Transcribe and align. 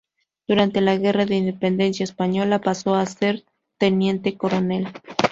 Durante 0.47 0.81
la 0.81 0.97
Guerra 0.97 1.27
de 1.27 1.35
Independencia 1.35 2.03
Española 2.05 2.59
pasó 2.59 2.95
a 2.95 3.05
ser 3.05 3.45
teniente 3.77 4.35
coronel. 4.35 4.87